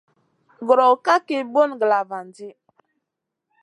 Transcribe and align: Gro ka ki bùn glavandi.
Gro 0.67 0.87
ka 1.05 1.15
ki 1.25 1.37
bùn 1.53 1.71
glavandi. 1.79 2.47